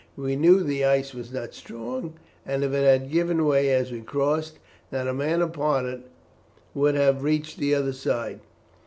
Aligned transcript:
We 0.17 0.35
knew 0.35 0.63
the 0.63 0.83
ice 0.83 1.13
was 1.13 1.31
not 1.31 1.53
strong, 1.53 2.15
and 2.43 2.63
if 2.63 2.73
it 2.73 2.83
had 2.83 3.11
given 3.11 3.45
way 3.45 3.69
as 3.71 3.91
we 3.91 4.01
crossed, 4.01 4.57
not 4.91 5.07
a 5.07 5.13
man 5.13 5.43
upon 5.43 5.87
it 5.87 6.01
would 6.73 6.95
have 6.95 7.21
reached 7.21 7.59
the 7.59 7.75
other 7.75 7.93
side. 7.93 8.39